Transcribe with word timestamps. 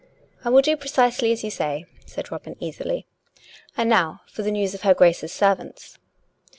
"I 0.43 0.49
will 0.49 0.63
do 0.63 0.75
precisely 0.75 1.31
as 1.31 1.43
you 1.43 1.51
say," 1.51 1.85
said 2.07 2.31
Robin 2.31 2.55
easily." 2.59 3.05
And 3.77 3.87
now 3.87 4.21
for 4.25 4.41
the 4.41 4.49
news 4.49 4.73
of 4.73 4.81
her 4.81 4.95
Grace's 4.95 5.31
servants." 5.31 5.99